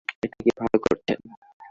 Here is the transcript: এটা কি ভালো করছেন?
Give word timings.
এটা 0.23 0.37
কি 0.37 0.51
ভালো 0.59 0.77
করছেন? 0.85 1.19